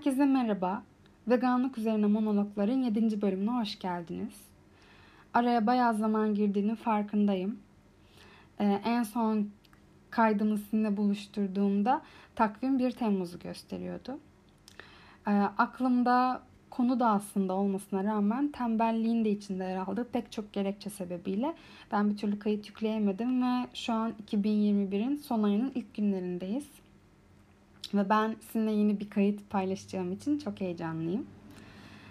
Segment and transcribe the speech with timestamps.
[0.00, 0.82] Herkese merhaba.
[1.28, 3.22] Veganlık üzerine monologların 7.
[3.22, 4.34] bölümüne hoş geldiniz.
[5.34, 7.58] Araya bayağı zaman girdiğinin farkındayım.
[8.60, 9.50] Ee, en son
[10.10, 12.02] kaydımı sizinle buluşturduğumda
[12.34, 14.18] takvim 1 Temmuz'u gösteriyordu.
[15.26, 20.90] Ee, aklımda konu da aslında olmasına rağmen tembelliğin de içinde yer aldığı pek çok gerekçe
[20.90, 21.54] sebebiyle
[21.92, 26.79] ben bir türlü kayıt yükleyemedim ve şu an 2021'in son ayının ilk günlerindeyiz.
[27.94, 31.26] Ve ben sizinle yeni bir kayıt paylaşacağım için çok heyecanlıyım.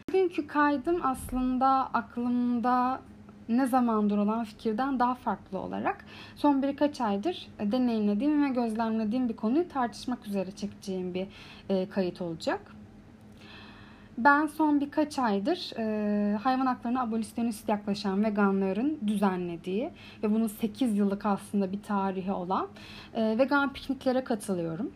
[0.10, 3.02] Bugünkü kaydım aslında aklımda
[3.50, 6.06] ne zamandır olan fikirden daha farklı olarak
[6.36, 11.28] son birkaç aydır deneyimlediğim ve gözlemlediğim bir konuyu tartışmak üzere çekeceğim bir
[11.70, 12.76] e, kayıt olacak.
[14.18, 19.90] Ben son birkaç aydır e, hayvan haklarına abolisyonist yaklaşan veganların düzenlediği
[20.24, 22.68] ve bunun 8 yıllık aslında bir tarihi olan
[23.14, 24.92] e, vegan pikniklere katılıyorum.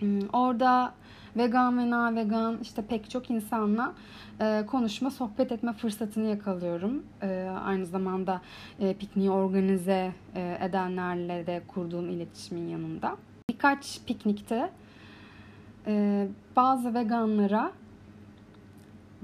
[0.00, 0.94] Hmm, orada
[1.36, 3.94] vegan ve na vegan işte pek çok insanla
[4.40, 7.04] e, konuşma, sohbet etme fırsatını yakalıyorum.
[7.22, 8.40] E, aynı zamanda
[8.80, 13.16] e, pikniği organize e, edenlerle de kurduğum iletişimin yanında.
[13.50, 14.70] Birkaç piknikte
[15.86, 17.72] e, bazı veganlara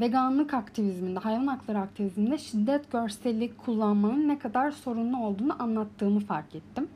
[0.01, 6.89] veganlık aktivizminde, hayvan hakları aktivizminde şiddet görseli kullanmanın ne kadar sorunlu olduğunu anlattığımı fark ettim.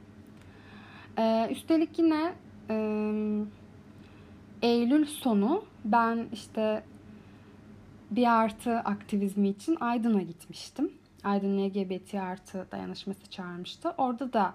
[1.18, 2.32] Ee, üstelik yine
[2.70, 2.74] e,
[4.62, 6.84] Eylül sonu ben işte
[8.10, 10.92] bir artı aktivizmi için Aydın'a gitmiştim.
[11.24, 13.94] Aydın LGBT artı dayanışması çağırmıştı.
[13.98, 14.54] Orada da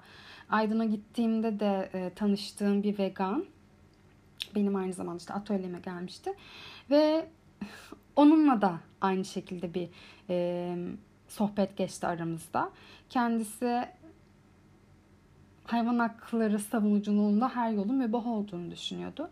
[0.50, 3.46] Aydın'a gittiğimde de e, tanıştığım bir vegan
[4.56, 6.34] benim aynı zamanda işte atölyeme gelmişti.
[6.90, 7.30] Ve
[8.16, 9.90] onunla da aynı şekilde bir
[10.30, 10.76] e,
[11.28, 12.70] sohbet geçti aramızda.
[13.10, 13.86] Kendisi
[15.66, 19.30] hayvan hakları savunuculuğunda her yolun mübah olduğunu düşünüyordu.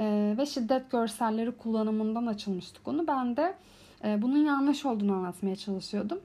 [0.00, 3.06] E, ve şiddet görselleri kullanımından açılmıştı konu.
[3.06, 3.54] Ben de
[4.04, 6.20] e, bunun yanlış olduğunu anlatmaya çalışıyordum.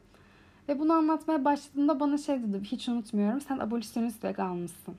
[0.69, 4.95] Ve bunu anlatmaya başladığımda bana şey dedi, hiç unutmuyorum, sen abolisyonist vegan mısın?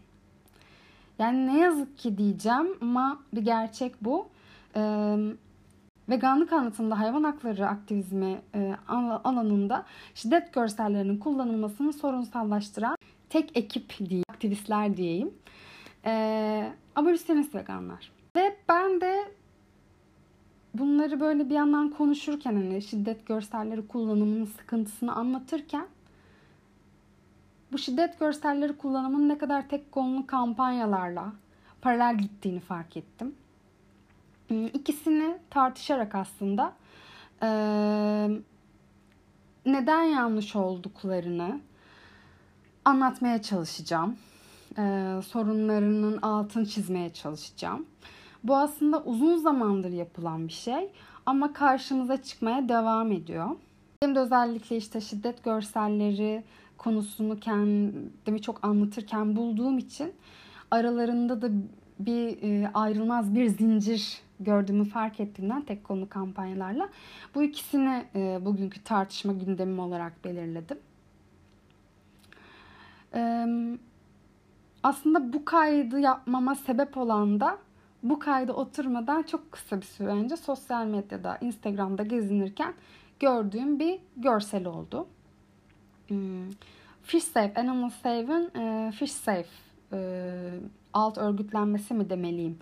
[1.18, 4.28] Yani ne yazık ki diyeceğim ama bir gerçek bu.
[4.76, 5.16] Ee,
[6.08, 8.74] veganlık anlatımında hayvan hakları aktivizmi e,
[9.24, 12.96] alanında şiddet görsellerinin kullanılmasını sorunsallaştıran
[13.28, 15.34] tek ekip değil, aktivistler diyeyim.
[16.04, 18.12] E, abolisyonist veganlar.
[18.36, 19.32] Ve ben de
[20.74, 25.86] bunları böyle bir yandan konuşurken hani şiddet görselleri kullanımının sıkıntısını anlatırken
[27.72, 31.32] bu şiddet görselleri kullanımının ne kadar tek konulu kampanyalarla
[31.80, 33.34] paralel gittiğini fark ettim.
[34.48, 36.72] Hmm, ikisini tartışarak aslında
[39.66, 41.60] neden yanlış olduklarını
[42.84, 44.16] anlatmaya çalışacağım.
[45.22, 47.86] Sorunlarının altını çizmeye çalışacağım.
[48.44, 50.90] Bu aslında uzun zamandır yapılan bir şey
[51.26, 53.50] ama karşımıza çıkmaya devam ediyor.
[54.02, 56.44] Benim de özellikle işte şiddet görselleri
[56.78, 60.12] konusunu kendimi çok anlatırken bulduğum için
[60.70, 61.48] aralarında da
[61.98, 66.88] bir e, ayrılmaz bir zincir gördüğümü fark ettiğimden tek konu kampanyalarla
[67.34, 70.78] bu ikisini e, bugünkü tartışma gündemim olarak belirledim.
[74.82, 77.58] Aslında bu kaydı yapmama sebep olan da
[78.02, 82.74] bu kaydı oturmadan çok kısa bir süre önce sosyal medyada, Instagram'da gezinirken
[83.20, 85.06] gördüğüm bir görsel oldu.
[86.08, 86.50] Hmm.
[87.02, 89.48] Fish Safe, Animal Save'in e, Fish Safe
[89.92, 90.50] e,
[90.92, 92.58] alt örgütlenmesi mi demeliyim.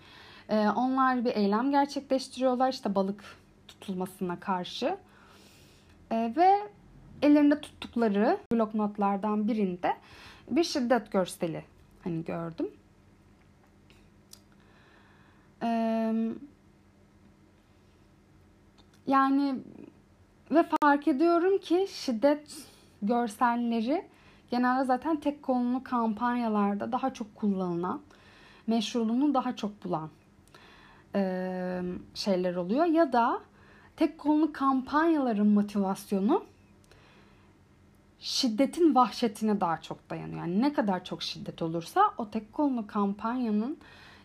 [0.49, 3.25] E, onlar bir eylem gerçekleştiriyorlar işte balık
[3.69, 4.97] tutulmasına karşı.
[6.11, 6.51] E, ve
[7.23, 9.97] ellerinde tuttukları bloknotlardan birinde
[10.51, 11.65] bir şiddet görseli
[12.05, 12.71] hani gördüm.
[19.07, 19.55] Yani
[20.51, 22.67] ve fark ediyorum ki şiddet
[23.03, 24.05] görselleri
[24.51, 28.01] genelde zaten tek konulu kampanyalarda daha çok kullanılan,
[28.67, 30.11] meşruluğunu daha çok bulan
[32.15, 32.85] şeyler oluyor.
[32.85, 33.41] Ya da
[33.97, 36.45] tek konulu kampanyaların motivasyonu
[38.21, 40.39] şiddetin vahşetine daha çok dayanıyor.
[40.39, 43.79] Yani ne kadar çok şiddet olursa o tek konulu kampanyanın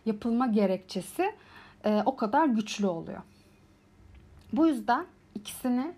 [0.06, 1.34] yapılma gerekçesi
[1.84, 3.22] e, o kadar güçlü oluyor.
[4.52, 5.94] Bu yüzden ikisini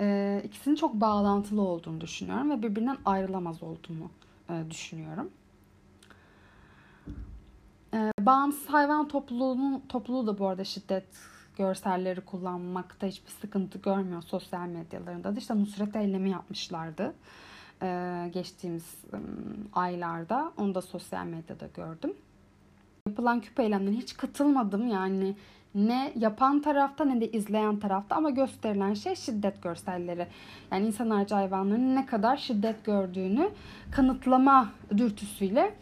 [0.00, 4.10] e, ikisinin çok bağlantılı olduğunu düşünüyorum ve birbirinden ayrılamaz olduğunu
[4.50, 5.30] e, düşünüyorum.
[7.94, 11.06] E, bağımsız hayvan topluluğunun topluluğu da bu arada şiddet
[11.58, 15.38] görselleri kullanmakta hiçbir sıkıntı görmüyor sosyal medyalarında da.
[15.38, 17.14] İşte Nusret eylemi yapmışlardı
[17.82, 19.16] e, geçtiğimiz e,
[19.72, 20.52] aylarda.
[20.56, 22.14] Onu da sosyal medyada gördüm.
[23.08, 25.34] Yapılan küpe eylemlerine hiç katılmadım yani
[25.74, 30.26] Ne yapan tarafta ne de izleyen tarafta ama gösterilen şey şiddet görselleri.
[30.72, 33.50] Yani insan harici hayvanların ne kadar şiddet gördüğünü
[33.90, 35.74] kanıtlama dürtüsüyle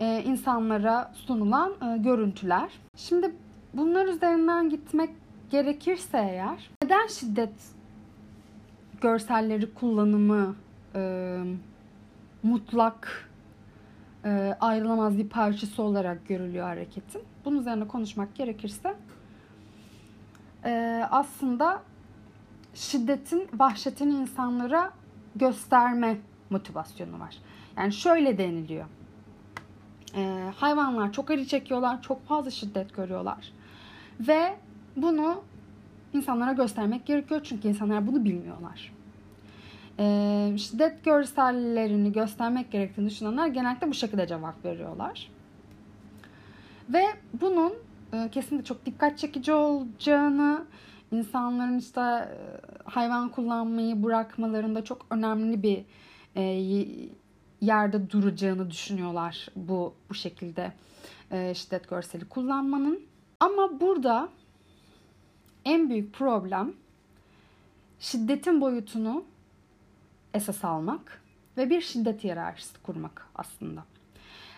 [0.00, 2.70] e, insanlara sunulan e, görüntüler.
[2.96, 3.32] Şimdi
[3.74, 5.10] bunlar üzerinden gitmek
[5.50, 7.54] gerekirse eğer neden şiddet
[9.00, 10.54] görselleri kullanımı
[10.94, 11.38] e,
[12.42, 13.30] mutlak
[14.60, 17.22] ayrılamaz bir parçası olarak görülüyor hareketin.
[17.44, 18.94] Bunun üzerine konuşmak gerekirse
[20.64, 21.82] e, aslında
[22.74, 24.92] şiddetin, vahşetin insanlara
[25.36, 26.18] gösterme
[26.50, 27.36] motivasyonu var.
[27.76, 28.86] Yani şöyle deniliyor.
[30.16, 33.52] E, hayvanlar çok acı çekiyorlar, çok fazla şiddet görüyorlar.
[34.20, 34.56] Ve
[34.96, 35.42] bunu
[36.12, 38.93] insanlara göstermek gerekiyor çünkü insanlar bunu bilmiyorlar.
[39.98, 45.30] Ee, şiddet görsellerini göstermek gerektiğini düşünenler genellikle bu şekilde cevap veriyorlar.
[46.88, 47.04] Ve
[47.40, 47.72] bunun
[48.12, 50.64] e, kesinlikle çok dikkat çekici olacağını,
[51.12, 52.28] insanların işte e,
[52.84, 55.84] hayvan kullanmayı bırakmalarında çok önemli bir
[56.36, 56.42] e,
[57.60, 60.72] yerde duracağını düşünüyorlar bu bu şekilde
[61.30, 63.00] e, şiddet görseli kullanmanın.
[63.40, 64.28] Ama burada
[65.64, 66.72] en büyük problem
[68.00, 69.24] şiddetin boyutunu
[70.34, 71.22] esas almak
[71.56, 73.84] ve bir şiddet hiyerarşisi kurmak aslında.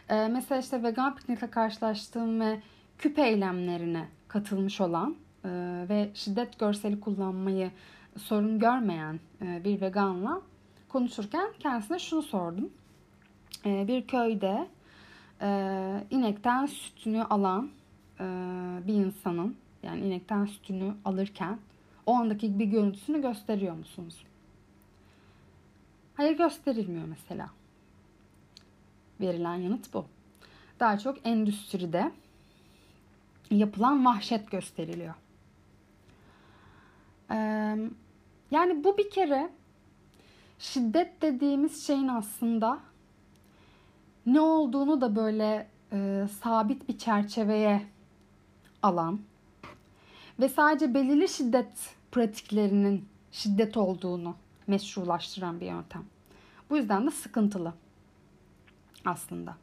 [0.08, 2.60] Ee, mesela işte vegan piknikle karşılaştığım ve
[2.98, 5.48] küpe eylemlerine katılmış olan e,
[5.88, 7.70] ve şiddet görseli kullanmayı
[8.18, 10.42] sorun görmeyen e, bir veganla
[10.88, 12.70] konuşurken kendisine şunu sordum.
[13.66, 14.68] E, bir köyde
[15.40, 15.48] e,
[16.10, 17.70] inekten sütünü alan
[18.20, 18.24] e,
[18.86, 21.58] bir insanın yani inekten sütünü alırken
[22.06, 24.24] o andaki bir görüntüsünü gösteriyor musunuz?
[26.16, 27.50] Hayır gösterilmiyor mesela.
[29.20, 30.06] Verilen yanıt bu.
[30.80, 32.12] Daha çok endüstride
[33.50, 35.14] yapılan vahşet gösteriliyor.
[38.50, 39.50] Yani bu bir kere
[40.58, 42.78] şiddet dediğimiz şeyin aslında
[44.26, 47.86] ne olduğunu da böyle e, sabit bir çerçeveye
[48.82, 49.20] alan
[50.40, 54.34] ve sadece belirli şiddet pratiklerinin şiddet olduğunu
[54.66, 56.04] meşrulaştıran bir yöntem.
[56.70, 57.74] Bu yüzden de sıkıntılı
[59.04, 59.56] aslında.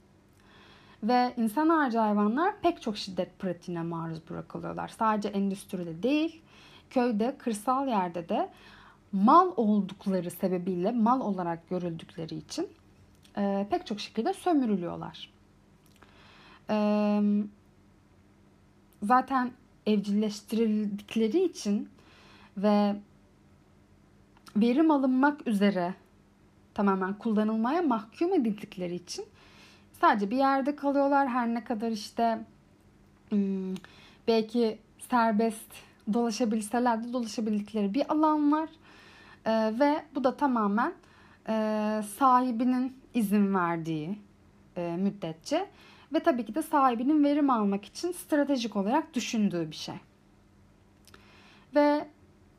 [1.03, 4.87] Ve insan harici hayvanlar pek çok şiddet pratiğine maruz bırakılıyorlar.
[4.87, 6.41] Sadece endüstride değil,
[6.89, 8.49] köyde, kırsal yerde de
[9.11, 12.67] mal oldukları sebebiyle, mal olarak görüldükleri için
[13.37, 15.29] e, pek çok şekilde sömürülüyorlar.
[16.69, 16.77] E,
[19.03, 19.51] zaten
[19.85, 21.89] evcilleştirildikleri için
[22.57, 22.95] ve
[24.55, 25.93] verim alınmak üzere
[26.73, 29.25] tamamen kullanılmaya mahkum edildikleri için
[30.01, 31.27] sadece bir yerde kalıyorlar.
[31.27, 32.39] Her ne kadar işte
[33.29, 33.75] hmm,
[34.27, 34.79] belki
[35.09, 35.71] serbest
[36.13, 38.69] dolaşabilseler de dolaşabildikleri bir alan var.
[39.45, 40.93] Ee, ve bu da tamamen
[41.49, 41.53] e,
[42.17, 44.19] sahibinin izin verdiği
[44.77, 45.69] e, müddetçe
[46.13, 49.95] ve tabii ki de sahibinin verim almak için stratejik olarak düşündüğü bir şey.
[51.75, 52.07] Ve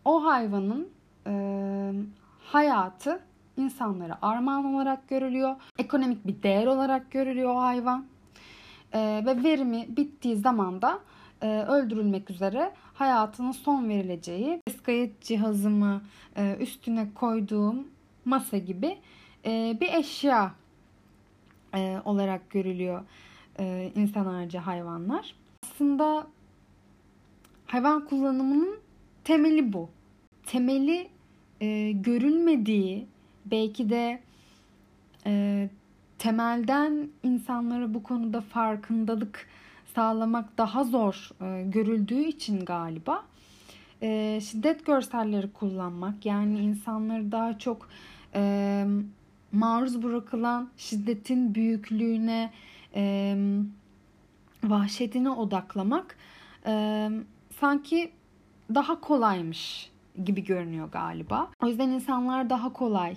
[0.04, 0.88] o hayvanın
[1.26, 1.93] e,
[2.40, 3.21] hayatı
[3.57, 5.57] insanlara armağan olarak görülüyor.
[5.78, 8.07] Ekonomik bir değer olarak görülüyor o hayvan.
[8.93, 11.00] E, ve verimi bittiği zaman da
[11.43, 16.02] e, öldürülmek üzere hayatının son verileceği kayıt cihazımı
[16.37, 17.88] e, üstüne koyduğum
[18.25, 18.99] masa gibi
[19.45, 20.52] e, bir eşya
[21.75, 23.02] e, olarak görülüyor
[23.59, 25.35] e, insan harici hayvanlar.
[25.64, 26.26] Aslında
[27.66, 28.78] hayvan kullanımının
[29.25, 29.88] temeli bu.
[30.47, 31.09] Temeli
[31.61, 33.06] e, görülmediği
[33.46, 34.20] belki de
[35.26, 35.68] e,
[36.18, 39.49] temelden insanlara bu konuda farkındalık
[39.94, 43.25] sağlamak daha zor e, görüldüğü için galiba
[44.02, 47.88] e, şiddet görselleri kullanmak yani insanları daha çok
[48.34, 48.87] e,
[49.52, 52.52] maruz bırakılan şiddetin büyüklüğüne
[52.94, 53.37] e,
[54.64, 56.16] vahşetine odaklamak
[56.66, 57.11] e,
[57.61, 58.12] sanki
[58.75, 59.90] daha kolaymış
[60.25, 61.50] gibi görünüyor galiba.
[61.62, 63.16] O yüzden insanlar daha kolay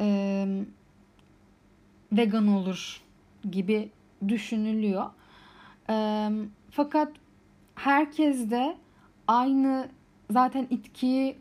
[0.00, 0.46] e,
[2.12, 3.00] vegan olur
[3.50, 3.90] gibi
[4.28, 5.04] düşünülüyor.
[5.90, 6.28] E,
[6.70, 7.12] fakat
[7.74, 8.76] herkes de
[9.28, 9.88] aynı
[10.30, 11.36] zaten itkiyi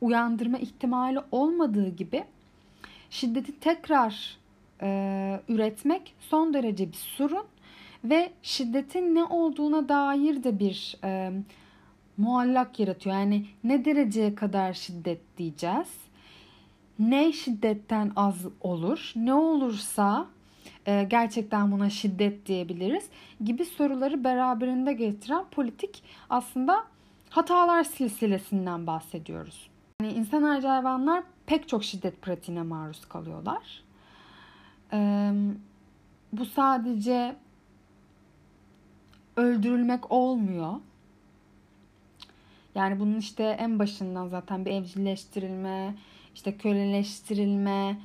[0.00, 2.24] uyandırma ihtimali olmadığı gibi
[3.10, 4.36] şiddeti tekrar
[4.82, 7.44] e, üretmek son derece bir sorun
[8.04, 11.32] ve şiddetin ne olduğuna dair de bir e,
[12.16, 13.16] muallak yaratıyor.
[13.16, 15.88] Yani ne dereceye kadar şiddet diyeceğiz?
[16.98, 19.12] Ne şiddetten az olur?
[19.16, 20.26] Ne olursa
[20.86, 23.04] e, gerçekten buna şiddet diyebiliriz
[23.44, 26.84] gibi soruları beraberinde getiren politik aslında
[27.30, 29.70] hatalar silsilesinden bahsediyoruz.
[30.02, 33.82] Yani insan harici hayvanlar pek çok şiddet pratiğine maruz kalıyorlar.
[34.92, 35.32] Ee,
[36.32, 37.36] bu sadece
[39.36, 40.74] öldürülmek olmuyor.
[42.74, 45.94] Yani bunun işte en başından zaten bir evcilleştirilme,
[46.34, 47.98] işte köleleştirilme,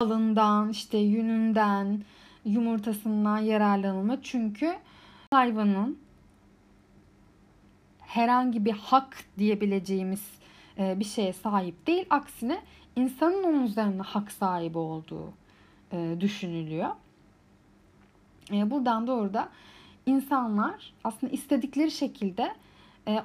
[0.00, 2.02] alından, işte yününden,
[2.44, 4.22] yumurtasından yararlanılma.
[4.22, 4.74] Çünkü
[5.30, 5.98] hayvanın
[8.00, 10.22] herhangi bir hak diyebileceğimiz
[10.78, 12.06] e, bir şeye sahip değil.
[12.10, 12.60] Aksine
[12.96, 15.32] insanın onun üzerinde hak sahibi olduğu
[15.92, 16.88] e, düşünülüyor.
[18.52, 19.48] E, buradan doğru da
[20.06, 22.54] insanlar aslında istedikleri şekilde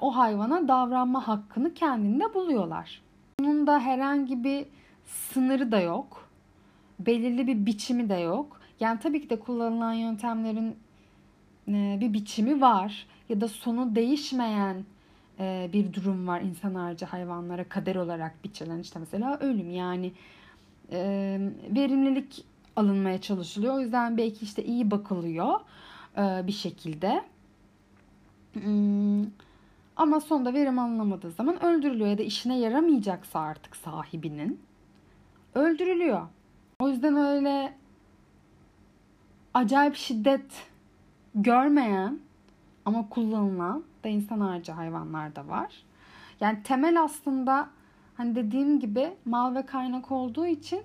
[0.02, 3.02] o hayvana davranma hakkını kendinde buluyorlar.
[3.40, 4.66] Bunun da herhangi bir
[5.06, 6.30] sınırı da yok.
[7.00, 8.62] Belirli bir biçimi de yok.
[8.80, 10.76] Yani tabii ki de kullanılan yöntemlerin
[12.02, 14.86] bir biçimi var ya da sonu değişmeyen
[15.40, 20.12] e, bir durum var insan harici hayvanlara kader olarak biçilen işte mesela ölüm yani
[20.92, 21.00] e,
[21.76, 23.76] verimlilik alınmaya çalışılıyor.
[23.76, 25.60] O yüzden belki işte iyi bakılıyor
[26.18, 27.24] e, bir şekilde.
[28.54, 29.24] Hmm,
[29.98, 34.60] ama sonunda verim alınamadığı zaman öldürülüyor ya da işine yaramayacaksa artık sahibinin
[35.56, 36.22] öldürülüyor.
[36.80, 37.74] O yüzden öyle
[39.54, 40.46] acayip şiddet
[41.36, 42.20] görmeyen
[42.86, 45.84] ama kullanılan da insan harici hayvanlar da var.
[46.40, 47.70] Yani temel aslında
[48.18, 50.82] hani dediğim gibi mal ve kaynak olduğu için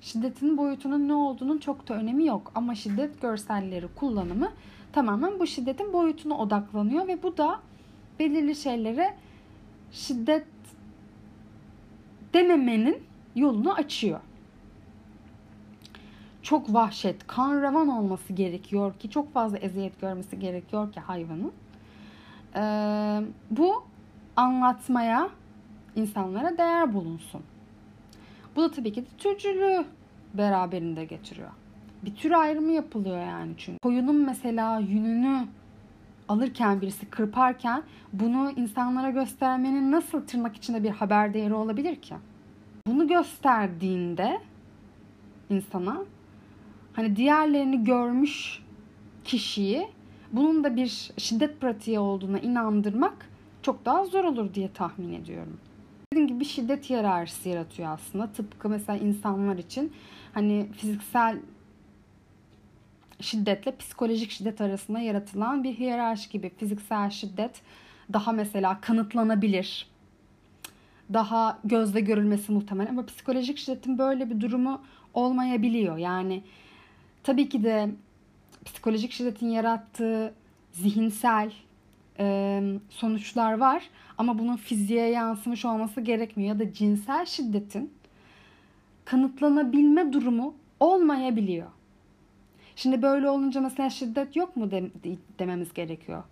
[0.00, 2.52] şiddetin boyutunun ne olduğunun çok da önemi yok.
[2.54, 4.48] Ama şiddet görselleri kullanımı
[4.92, 7.60] tamamen bu şiddetin boyutuna odaklanıyor ve bu da
[8.18, 9.14] belirli şeylere
[9.92, 10.46] şiddet
[12.34, 13.02] dememenin
[13.34, 14.20] yolunu açıyor
[16.42, 21.52] çok vahşet, kan revan olması gerekiyor ki çok fazla eziyet görmesi gerekiyor ki hayvanın.
[22.56, 22.60] Ee,
[23.50, 23.84] bu
[24.36, 25.28] anlatmaya
[25.96, 27.42] insanlara değer bulunsun.
[28.56, 29.84] Bu da tabii ki de türcülüğü
[30.34, 31.50] beraberinde getiriyor.
[32.02, 33.78] Bir tür ayrımı yapılıyor yani çünkü.
[33.82, 35.46] Koyunun mesela yününü
[36.32, 42.14] alırken birisi kırparken bunu insanlara göstermenin nasıl tırnak içinde bir haber değeri olabilir ki?
[42.86, 44.40] Bunu gösterdiğinde
[45.50, 45.96] insana
[46.92, 48.62] hani diğerlerini görmüş
[49.24, 49.88] kişiyi
[50.32, 53.30] bunun da bir şiddet pratiği olduğuna inandırmak
[53.62, 55.60] çok daha zor olur diye tahmin ediyorum.
[56.12, 58.32] Dediğim gibi bir şiddet hiyerarşisi yaratıyor aslında.
[58.32, 59.92] Tıpkı mesela insanlar için
[60.34, 61.38] hani fiziksel
[63.22, 66.50] şiddetle psikolojik şiddet arasında yaratılan bir hiyerarşi gibi.
[66.58, 67.60] Fiziksel şiddet
[68.12, 69.86] daha mesela kanıtlanabilir.
[71.12, 74.82] Daha gözle görülmesi muhtemel ama psikolojik şiddetin böyle bir durumu
[75.14, 75.96] olmayabiliyor.
[75.96, 76.42] Yani
[77.22, 77.90] Tabii ki de
[78.64, 80.34] psikolojik şiddetin yarattığı
[80.72, 81.52] zihinsel
[82.18, 87.92] e, sonuçlar var ama bunun fiziğe yansımış olması gerekmiyor ya da cinsel şiddetin
[89.04, 91.66] kanıtlanabilme durumu olmayabiliyor.
[92.76, 94.90] Şimdi böyle olunca mesela şiddet yok mu de,
[95.38, 96.22] dememiz gerekiyor.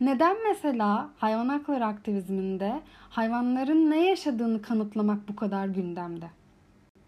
[0.00, 2.80] Neden mesela hayvan hakları aktivizminde
[3.10, 6.26] hayvanların ne yaşadığını kanıtlamak bu kadar gündemde?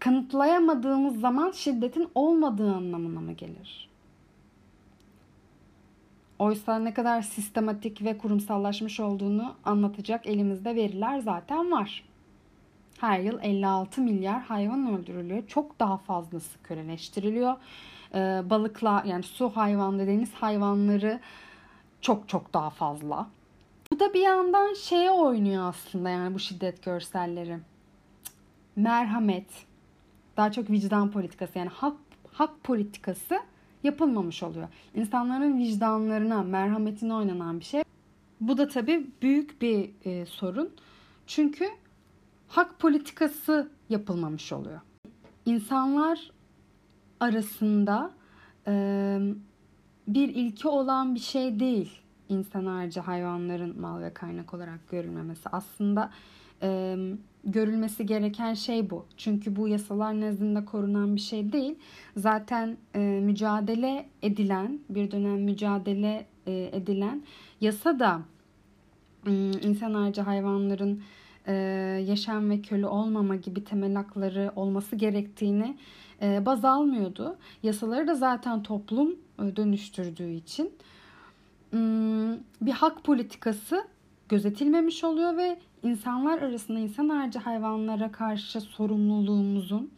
[0.05, 3.89] kanıtlayamadığımız zaman şiddetin olmadığı anlamına mı gelir?
[6.39, 12.03] Oysa ne kadar sistematik ve kurumsallaşmış olduğunu anlatacak elimizde veriler zaten var.
[12.99, 15.47] Her yıl 56 milyar hayvan öldürülüyor.
[15.47, 17.55] Çok daha fazlası köleleştiriliyor.
[18.13, 21.19] Ee, balıkla yani su hayvanları, deniz hayvanları
[22.01, 23.27] çok çok daha fazla.
[23.91, 27.59] Bu da bir yandan şeye oynuyor aslında yani bu şiddet görselleri.
[28.75, 29.47] Merhamet,
[30.37, 31.97] daha çok vicdan politikası yani hak,
[32.31, 33.39] hak politikası
[33.83, 34.67] yapılmamış oluyor.
[34.95, 37.83] İnsanların vicdanlarına, merhametine oynanan bir şey.
[38.41, 40.69] Bu da tabii büyük bir e, sorun.
[41.27, 41.69] Çünkü
[42.47, 44.81] hak politikası yapılmamış oluyor.
[45.45, 46.31] İnsanlar
[47.19, 48.11] arasında
[48.67, 48.73] e,
[50.07, 55.49] bir ilki olan bir şey değil insan harici hayvanların mal ve kaynak olarak görülmemesi.
[55.51, 56.11] Aslında
[56.61, 56.97] e,
[57.45, 59.05] görülmesi gereken şey bu.
[59.17, 61.75] Çünkü bu yasalar nezdinde korunan bir şey değil.
[62.17, 67.23] Zaten e, mücadele edilen, bir dönem mücadele e, edilen
[67.61, 68.21] yasa da
[69.27, 71.03] e, insan harici hayvanların
[71.47, 71.53] e,
[72.07, 75.77] yaşam ve köle olmama gibi temel hakları olması gerektiğini
[76.21, 77.37] baz almıyordu.
[77.63, 80.71] Yasaları da zaten toplum e, dönüştürdüğü için
[82.61, 83.87] bir hak politikası
[84.29, 89.91] gözetilmemiş oluyor ve insanlar arasında insan harici hayvanlara karşı sorumluluğumuzun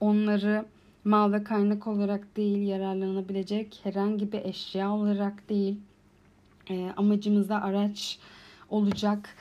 [0.00, 0.64] onları
[1.04, 5.80] mal ve kaynak olarak değil, yararlanabilecek herhangi bir eşya olarak değil,
[6.96, 8.18] amacımızda araç
[8.70, 9.36] olacak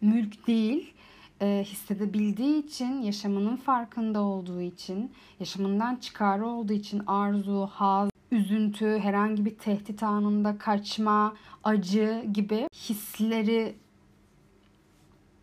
[0.00, 0.93] mülk değil,
[1.44, 9.44] e, hissedebildiği için, yaşamının farkında olduğu için, yaşamından çıkarı olduğu için arzu, haz, üzüntü, herhangi
[9.44, 11.34] bir tehdit anında kaçma,
[11.64, 13.76] acı gibi hisleri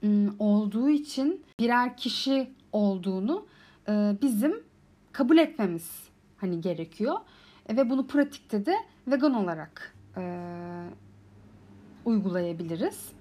[0.04, 3.46] ım, olduğu için birer kişi olduğunu
[3.88, 4.64] e, bizim
[5.12, 5.92] kabul etmemiz
[6.38, 7.16] hani gerekiyor.
[7.70, 8.76] E, ve bunu pratikte de
[9.08, 10.24] vegan olarak e,
[12.06, 13.21] uygulayabiliriz.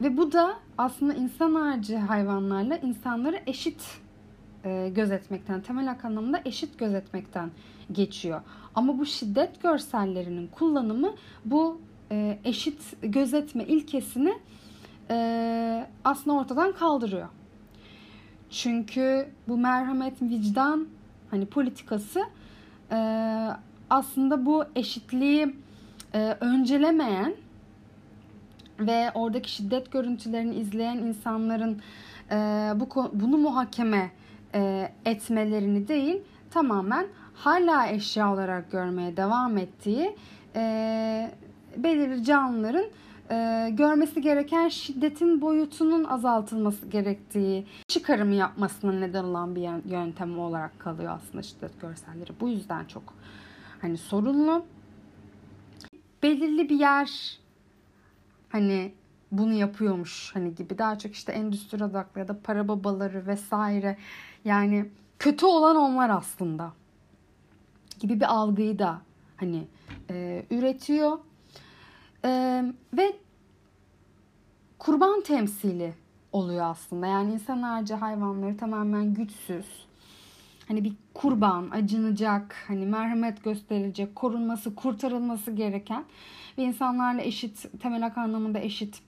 [0.00, 3.82] Ve bu da aslında insan harici hayvanlarla insanları eşit
[4.64, 7.50] e, gözetmekten, temel anlamda eşit gözetmekten
[7.92, 8.40] geçiyor.
[8.74, 14.34] Ama bu şiddet görsellerinin kullanımı bu e, eşit gözetme ilkesini
[15.10, 17.28] e, aslında ortadan kaldırıyor.
[18.50, 20.88] Çünkü bu merhamet, vicdan
[21.30, 22.20] hani politikası
[22.90, 22.96] e,
[23.90, 25.56] aslında bu eşitliği
[26.14, 27.34] e, öncelemeyen
[28.80, 31.80] ve oradaki şiddet görüntülerini izleyen insanların
[32.30, 32.36] e,
[32.76, 34.10] bu bunu muhakeme
[34.54, 40.16] e, etmelerini değil tamamen hala eşya olarak görmeye devam ettiği
[40.56, 41.30] e,
[41.76, 42.86] belirli canlıların
[43.30, 51.12] e, görmesi gereken şiddetin boyutunun azaltılması gerektiği çıkarımı yapmasına neden olan bir yöntem olarak kalıyor
[51.12, 52.30] aslında şiddet görselleri.
[52.40, 53.02] Bu yüzden çok
[53.80, 54.64] hani sorunlu.
[56.22, 57.38] Belirli bir yer
[58.54, 58.92] hani
[59.32, 60.78] bunu yapıyormuş hani gibi.
[60.78, 63.96] Daha çok işte endüstri odaklı ya da para babaları vesaire.
[64.44, 66.72] Yani kötü olan onlar aslında
[68.00, 69.00] gibi bir algıyı da
[69.36, 69.66] hani
[70.10, 71.18] e, üretiyor.
[72.24, 72.62] E,
[72.92, 73.16] ve
[74.78, 75.94] kurban temsili
[76.32, 77.06] oluyor aslında.
[77.06, 79.86] Yani insan harici hayvanları tamamen güçsüz.
[80.68, 86.04] Hani bir kurban acınacak hani merhamet gösterilecek korunması kurtarılması gereken
[86.58, 89.02] ve insanlarla eşit temel hak anlamında eşit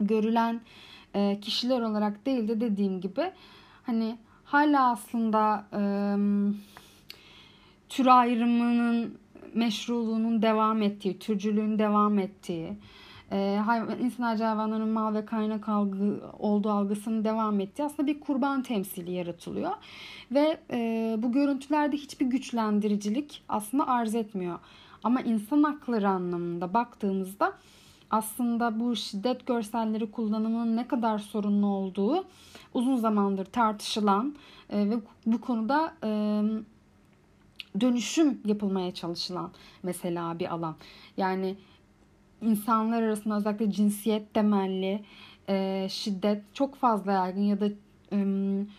[0.00, 0.60] görülen
[1.14, 3.32] e, kişiler olarak değil de dediğim gibi
[3.82, 5.82] hani hala aslında e,
[7.88, 9.18] tür ayrımının
[9.54, 12.72] meşruluğunun devam ettiği, türcülüğün devam ettiği,
[13.32, 18.62] e, hayvan, insan hayvanların mal ve kaynak algı olduğu algısının devam ettiği aslında bir kurban
[18.62, 19.70] temsili yaratılıyor.
[20.30, 24.58] Ve e, bu görüntülerde hiçbir güçlendiricilik aslında arz etmiyor.
[25.04, 27.52] Ama insan hakları anlamında baktığımızda
[28.10, 32.24] aslında bu şiddet görselleri kullanımının ne kadar sorunlu olduğu
[32.74, 34.34] uzun zamandır tartışılan
[34.70, 34.94] e, ve
[35.26, 36.08] bu konuda e,
[37.80, 39.50] dönüşüm yapılmaya çalışılan
[39.82, 40.76] mesela bir alan.
[41.16, 41.56] Yani
[42.42, 45.04] insanlar arasında özellikle cinsiyet temelli
[45.48, 47.68] e, şiddet çok fazla yaygın ya da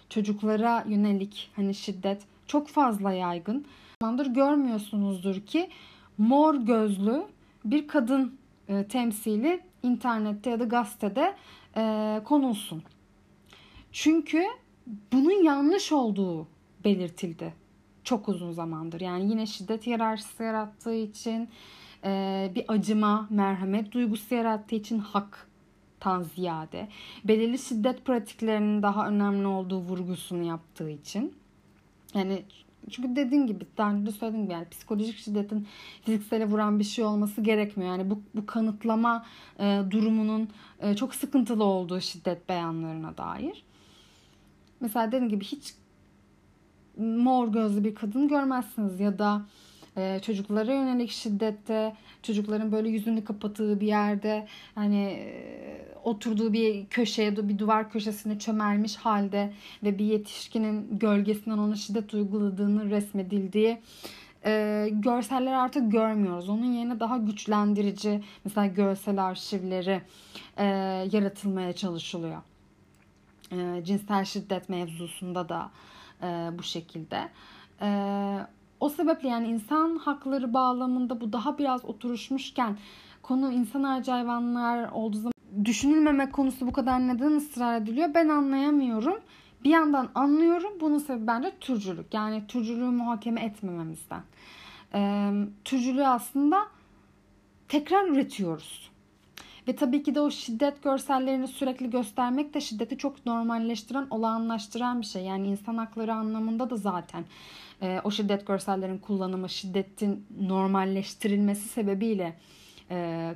[0.10, 3.66] çocuklara yönelik hani şiddet çok fazla yaygın.
[4.02, 5.70] Zamandır görmüyorsunuzdur ki
[6.18, 7.24] mor gözlü
[7.66, 11.36] bir kadın e, temsili internette ya da gazetede
[11.78, 12.84] e, konulsun.
[13.92, 14.44] Çünkü
[15.14, 16.48] bunun yanlış olduğu
[16.84, 17.54] belirtildi
[18.04, 19.02] çok uzun zamandır.
[19.02, 21.50] Yani yine şiddet hiyerarşisi yarattığı için
[22.04, 25.48] e, bir acıma, merhamet duygusu yarattığı için hak
[26.00, 26.88] tan ziyade
[27.24, 31.34] belirli şiddet pratiklerinin daha önemli olduğu vurgusunu yaptığı için
[32.14, 32.44] yani
[32.92, 35.68] çünkü dediğim gibi daha önce de söylediğim gibi yani psikolojik şiddetin
[36.02, 37.92] fiziksele vuran bir şey olması gerekmiyor.
[37.92, 39.26] Yani bu, bu kanıtlama
[39.60, 43.64] e, durumunun e, çok sıkıntılı olduğu şiddet beyanlarına dair.
[44.80, 45.74] Mesela dediğim gibi hiç
[46.98, 49.46] mor gözlü bir kadın görmezsiniz ya da
[49.98, 57.50] e, çocuklara yönelik şiddette çocukların böyle yüzünü kapattığı bir yerde hani e, oturduğu bir köşeye
[57.50, 59.54] bir duvar köşesine çömelmiş halde
[59.84, 63.78] ve bir yetişkinin gölgesinden ona şiddet uyguladığını resmedildiği
[64.46, 66.50] e, görseller artık görmüyoruz.
[66.50, 70.02] Onun yerine daha güçlendirici mesela görsel arşivleri
[70.58, 70.66] e,
[71.12, 72.42] yaratılmaya çalışılıyor.
[73.52, 75.72] E, cinsel şiddet mevzusunda da
[76.22, 76.28] e,
[76.58, 77.30] bu şekilde.
[77.82, 77.88] E,
[78.80, 82.78] o sebeple yani insan hakları bağlamında bu daha biraz oturuşmuşken
[83.22, 85.34] konu insan harici hayvanlar olduğu zaman
[85.66, 89.20] düşünülmemek konusu bu kadar neden ısrar ediliyor ben anlayamıyorum.
[89.64, 92.14] Bir yandan anlıyorum bunun sebebi bence türcülük.
[92.14, 94.22] Yani türcülüğü muhakeme etmememizden.
[94.94, 95.32] Ee,
[95.64, 96.68] türcülüğü aslında
[97.68, 98.92] tekrar üretiyoruz.
[99.68, 105.06] Ve tabii ki de o şiddet görsellerini sürekli göstermek de şiddeti çok normalleştiren, olağanlaştıran bir
[105.06, 105.24] şey.
[105.24, 107.26] Yani insan hakları anlamında da zaten
[107.82, 112.38] e, o şiddet görsellerin kullanımı, şiddetin normalleştirilmesi sebebiyle
[112.92, 113.36] e,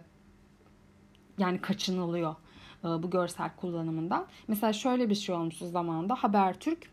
[1.37, 2.35] yani kaçınılıyor.
[2.83, 4.27] bu görsel kullanımından.
[4.47, 6.89] Mesela şöyle bir şey olmuş zamanında Habertürk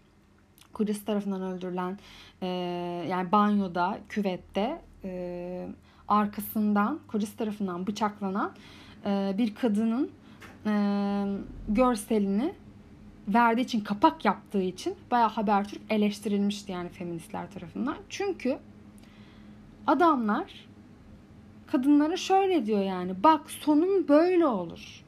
[0.76, 1.98] Kudüs tarafından öldürülen
[2.42, 2.46] e,
[3.10, 5.68] yani banyoda, küvette e,
[6.08, 8.52] arkasından Kudüs tarafından bıçaklanan
[9.06, 10.10] e, bir kadının
[10.66, 10.72] e,
[11.68, 12.54] görselini
[13.28, 17.96] verdiği için kapak yaptığı için bayağı Habertürk eleştirilmişti yani feministler tarafından.
[18.08, 18.58] Çünkü
[19.86, 20.66] adamlar
[21.66, 25.04] kadınlara şöyle diyor yani bak sonun böyle olur.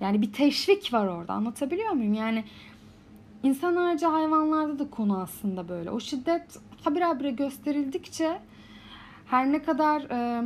[0.00, 2.14] Yani bir teşvik var orada anlatabiliyor muyum?
[2.14, 2.44] Yani
[3.42, 5.90] insan harici hayvanlarda da konu aslında böyle.
[5.90, 8.40] O şiddet habire gösterildikçe
[9.26, 10.44] her ne kadar e,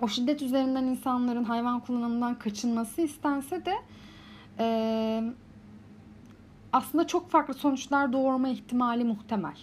[0.00, 3.74] o şiddet üzerinden insanların hayvan kullanımından kaçınması istense de
[6.72, 9.56] aslında çok farklı sonuçlar doğurma ihtimali muhtemel.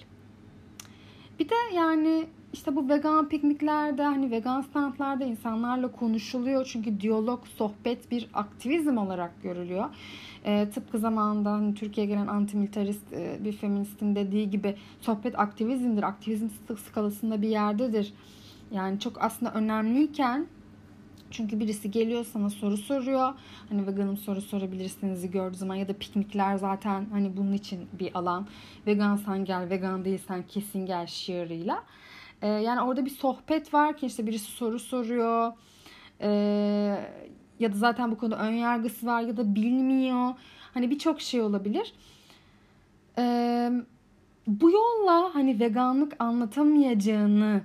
[1.39, 6.65] Bir de yani işte bu vegan pikniklerde hani vegan standlarda insanlarla konuşuluyor.
[6.65, 9.85] Çünkü diyalog, sohbet bir aktivizm olarak görülüyor.
[10.45, 16.03] E, tıpkı zamanında hani Türkiye'ye gelen antimilitarist e, bir feministin dediği gibi sohbet aktivizmdir.
[16.03, 16.47] Aktivizm
[16.89, 18.13] skalasında bir yerdedir.
[18.71, 20.47] Yani çok aslında önemliyken
[21.31, 23.33] çünkü birisi geliyor sana soru soruyor.
[23.69, 28.47] Hani veganım soru sorabilirsiniz gördüğü zaman ya da piknikler zaten hani bunun için bir alan.
[28.87, 31.83] Vegansan gel, vegan değilsen kesin gel şiarıyla.
[32.41, 35.53] Ee, yani orada bir sohbet var ki işte birisi soru soruyor.
[36.21, 36.29] Ee,
[37.59, 40.33] ya da zaten bu konuda ön yargısı var ya da bilmiyor.
[40.73, 41.93] Hani birçok şey olabilir.
[43.17, 43.71] Ee,
[44.47, 47.61] bu yolla hani veganlık anlatamayacağını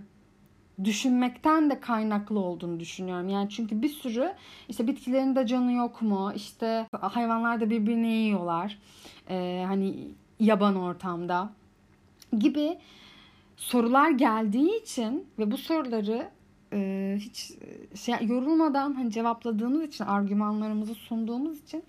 [0.85, 3.29] düşünmekten de kaynaklı olduğunu düşünüyorum.
[3.29, 4.33] Yani çünkü bir sürü
[4.69, 6.33] işte bitkilerin de canı yok mu?
[6.37, 8.79] İşte hayvanlar da birbirini yiyorlar.
[9.29, 10.09] Ee, hani
[10.41, 11.51] yaban ortamda
[12.39, 12.79] gibi
[13.57, 16.31] sorular geldiği için ve bu soruları
[16.73, 17.53] e, hiç
[17.95, 21.85] şey yorulmadan hani cevapladığımız için argümanlarımızı sunduğumuz için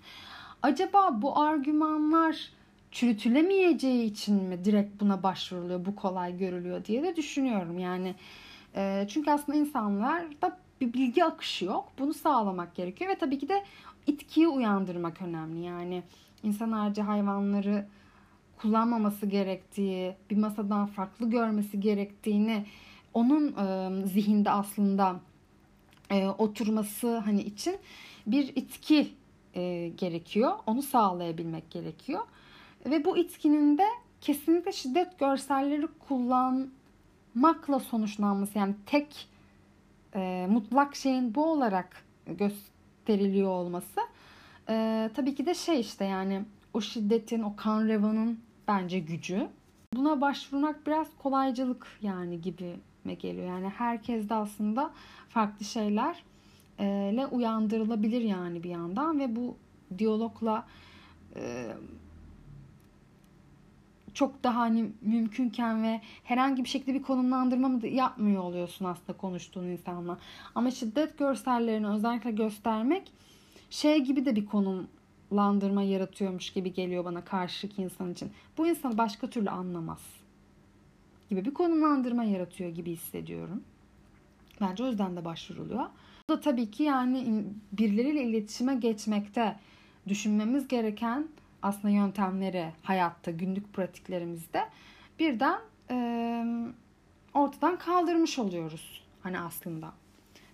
[0.62, 2.50] acaba bu argümanlar
[2.90, 7.78] çürütülemeyeceği için mi direkt buna başvuruluyor, bu kolay görülüyor diye de düşünüyorum.
[7.78, 8.14] Yani
[8.76, 11.92] e, çünkü aslında insanlarda bir bilgi akışı yok.
[11.98, 13.64] Bunu sağlamak gerekiyor ve tabii ki de
[14.06, 15.64] itkiyi uyandırmak önemli.
[15.64, 16.02] Yani
[16.42, 17.86] insan harici hayvanları
[18.58, 22.66] kullanmaması gerektiği, bir masadan farklı görmesi gerektiğini
[23.14, 25.20] onun e, zihinde aslında
[26.10, 27.76] e, oturması hani için
[28.26, 29.08] bir itki
[29.54, 30.52] e, gerekiyor.
[30.66, 32.20] Onu sağlayabilmek gerekiyor.
[32.86, 33.84] Ve bu itkinin de
[34.20, 35.86] kesinlikle şiddet görselleri
[37.36, 39.28] kullanmakla sonuçlanması yani tek
[40.14, 44.00] e, mutlak şeyin bu olarak gösteriliyor olması
[44.68, 46.44] e, tabii ki de şey işte yani
[46.74, 49.48] o şiddetin, o kan revanın bence gücü.
[49.94, 52.76] Buna başvurmak biraz kolaycılık yani gibi
[53.18, 53.46] geliyor.
[53.46, 54.90] Yani herkes de aslında
[55.28, 59.56] farklı şeylerle uyandırılabilir yani bir yandan ve bu
[59.98, 60.66] diyalogla
[64.16, 69.64] çok daha hani mümkünken ve herhangi bir şekilde bir konumlandırma mı yapmıyor oluyorsun aslında konuştuğun
[69.64, 70.18] insanla.
[70.54, 73.12] Ama şiddet görsellerini özellikle göstermek
[73.70, 74.88] şey gibi de bir konum
[75.32, 78.32] landırma yaratıyormuş gibi geliyor bana karşıki insan için.
[78.58, 80.00] Bu insanı başka türlü anlamaz
[81.30, 83.62] gibi bir konumlandırma yaratıyor gibi hissediyorum.
[84.60, 85.86] Bence o yüzden de başvuruluyor.
[86.28, 89.56] Bu da tabii ki yani birileriyle iletişime geçmekte
[90.08, 91.28] düşünmemiz gereken
[91.66, 94.64] aslında yöntemleri hayatta, günlük pratiklerimizde
[95.18, 95.96] birden e,
[97.34, 99.92] ortadan kaldırmış oluyoruz hani aslında.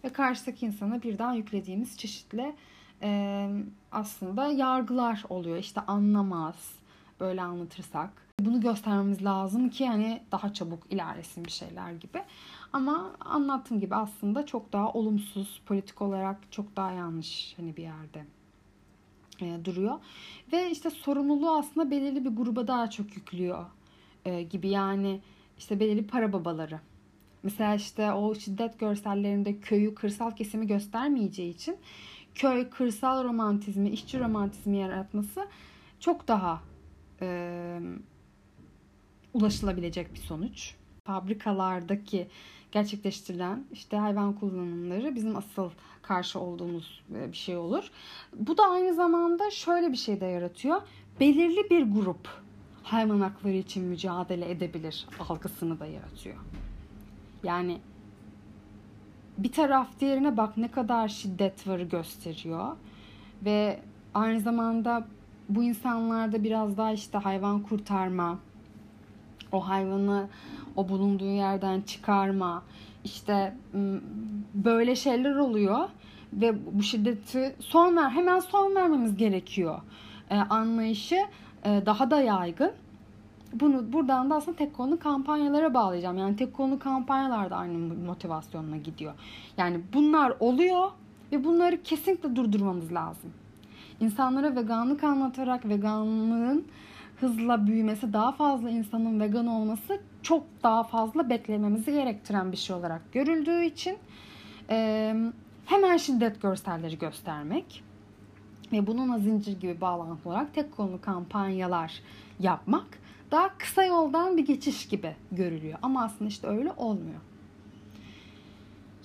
[0.05, 2.55] Ve karşıdaki insana birden yüklediğimiz çeşitli
[3.03, 3.49] e,
[3.93, 5.57] aslında yargılar oluyor.
[5.57, 6.75] İşte anlamaz
[7.21, 8.11] böyle anlatırsak.
[8.41, 12.23] Bunu göstermemiz lazım ki hani daha çabuk ilerlesin bir şeyler gibi.
[12.73, 18.25] Ama anlattığım gibi aslında çok daha olumsuz, politik olarak çok daha yanlış hani bir yerde
[19.43, 19.99] e, duruyor.
[20.53, 23.65] Ve işte sorumluluğu aslında belirli bir gruba daha çok yüklüyor
[24.25, 24.69] e, gibi.
[24.69, 25.21] Yani
[25.59, 26.81] işte belirli para babaları.
[27.43, 31.77] Mesela işte o şiddet görsellerinde köyü, kırsal kesimi göstermeyeceği için
[32.35, 35.49] köy, kırsal romantizmi, işçi romantizmi yaratması
[36.01, 36.63] çok daha
[37.21, 37.81] e,
[39.35, 40.75] ulaşılabilecek bir sonuç.
[41.07, 42.29] Fabrikalardaki
[42.73, 45.71] gerçekleştirilen işte hayvan kullanımları bizim asıl
[46.03, 47.91] karşı olduğumuz bir şey olur.
[48.37, 50.83] Bu da aynı zamanda şöyle bir şey de yaratıyor.
[51.21, 52.29] Belirli bir grup
[52.83, 56.37] hayvan hakları için mücadele edebilir algısını da yaratıyor.
[57.45, 57.79] Yani
[59.39, 62.77] bir taraf diğerine bak ne kadar şiddet varı gösteriyor.
[63.45, 63.81] Ve
[64.15, 65.07] aynı zamanda
[65.49, 68.39] bu insanlarda biraz daha işte hayvan kurtarma,
[69.53, 70.29] o hayvanı
[70.77, 72.63] o bulunduğu yerden çıkarma,
[73.05, 73.57] işte
[74.55, 75.89] böyle şeyler oluyor.
[76.33, 79.81] ve bu şiddeti son ver hemen son vermemiz gerekiyor
[80.33, 81.17] e, anlayışı
[81.65, 82.73] e, daha da yaygın.
[83.53, 86.19] Bunu buradan da aslında tek konu kampanyalara bağlayacağım.
[86.19, 89.13] Yani tek konu kampanyalar da aynı motivasyonla gidiyor.
[89.57, 90.91] Yani bunlar oluyor
[91.33, 93.31] ve bunları kesinlikle durdurmamız lazım.
[94.01, 96.65] İnsanlara veganlık anlatarak veganlığın
[97.21, 103.13] hızla büyümesi, daha fazla insanın vegan olması çok daha fazla beklememizi gerektiren bir şey olarak
[103.13, 103.99] görüldüğü için
[104.71, 105.15] e,
[105.67, 107.85] hemen şiddet görselleri göstermek
[108.73, 112.01] ve bununla zincir gibi bağlantı olarak tek konu kampanyalar
[112.41, 112.87] yapmak
[113.31, 115.79] daha kısa yoldan bir geçiş gibi görülüyor.
[115.83, 117.21] Ama aslında işte öyle olmuyor.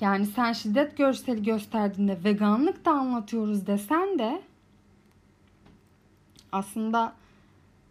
[0.02, 4.42] Yani sen şiddet görseli gösterdiğinde veganlık da anlatıyoruz desen de
[6.52, 7.14] aslında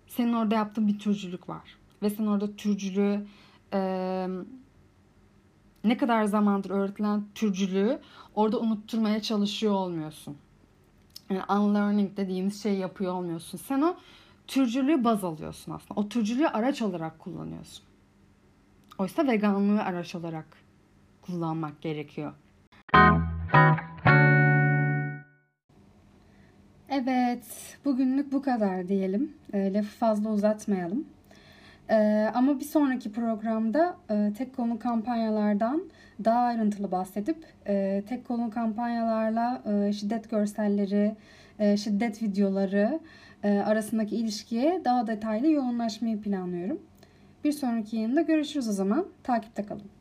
[0.09, 1.77] senin orada yaptığın bir türcülük var.
[2.03, 3.27] Ve sen orada türcülüğü
[3.73, 4.29] e,
[5.85, 8.01] ne kadar zamandır öğretilen türcülüğü
[8.35, 10.37] orada unutturmaya çalışıyor olmuyorsun.
[11.31, 13.59] Yani unlearning dediğimiz şey yapıyor olmuyorsun.
[13.59, 13.97] Sen o
[14.47, 16.01] türcülüğü baz alıyorsun aslında.
[16.01, 17.85] O türcülüğü araç olarak kullanıyorsun.
[18.99, 20.47] Oysa veganlığı araç olarak
[21.23, 22.33] kullanmak gerekiyor.
[26.89, 29.33] Evet, bugünlük bu kadar diyelim.
[29.53, 31.05] E, lafı fazla uzatmayalım.
[31.91, 35.83] E, ama bir sonraki programda e, tek konu kampanyalardan
[36.25, 41.17] daha ayrıntılı bahsedip e, tek konu kampanyalarla e, şiddet görselleri,
[41.59, 43.01] e, şiddet videoları
[43.45, 46.81] e, arasındaki ilişkiye daha detaylı yoğunlaşmayı planlıyorum.
[47.45, 49.07] Bir sonraki yayında görüşürüz o zaman.
[49.23, 49.96] Takipte kalın.